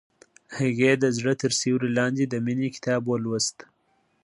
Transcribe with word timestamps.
هغې 0.57 0.91
د 1.03 1.05
زړه 1.17 1.33
تر 1.41 1.51
سیوري 1.59 1.89
لاندې 1.97 2.23
د 2.27 2.35
مینې 2.45 2.69
کتاب 2.75 3.01
ولوست. 3.07 3.57